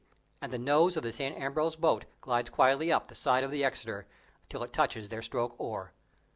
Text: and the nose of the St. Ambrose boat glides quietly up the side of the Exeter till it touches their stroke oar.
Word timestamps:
and 0.41 0.51
the 0.51 0.57
nose 0.57 0.97
of 0.97 1.03
the 1.03 1.11
St. 1.11 1.37
Ambrose 1.39 1.75
boat 1.75 2.05
glides 2.21 2.49
quietly 2.49 2.91
up 2.91 3.05
the 3.05 3.13
side 3.13 3.43
of 3.43 3.51
the 3.51 3.63
Exeter 3.63 4.07
till 4.49 4.63
it 4.63 4.73
touches 4.73 5.09
their 5.09 5.21
stroke 5.21 5.53
oar. 5.59 5.93